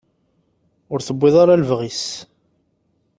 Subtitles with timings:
[0.91, 2.03] Ur tewwiḍ ara lebɣi-s.